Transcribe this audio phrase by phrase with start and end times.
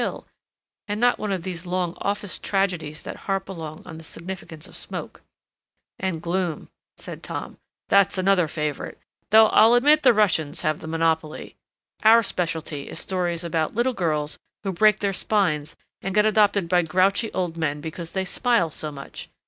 [0.01, 0.25] Hill
[0.87, 4.75] and not one of these long office tragedies that harp along on the significance of
[4.75, 5.21] smoke—"
[5.99, 7.59] "And gloom," said Tom.
[7.87, 8.97] "That's another favorite,
[9.29, 11.55] though I'll admit the Russians have the monopoly.
[12.01, 16.81] Our specialty is stories about little girls who break their spines and get adopted by
[16.81, 19.29] grouchy old men because they smile so much.